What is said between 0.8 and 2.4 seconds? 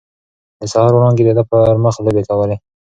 وړانګې د ده پر مخ لوبې